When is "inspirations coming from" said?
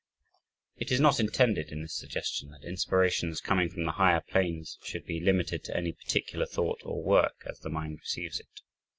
2.67-3.85